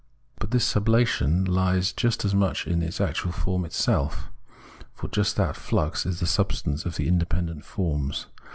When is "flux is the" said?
5.55-6.25